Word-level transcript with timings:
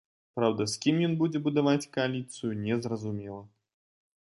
Праўда, 0.37 0.61
з 0.71 0.79
кім 0.85 0.95
ён 1.07 1.13
будзе 1.19 1.41
будаваць 1.49 1.89
кааліцыю, 1.97 2.51
не 2.65 2.81
зразумела. 2.87 3.39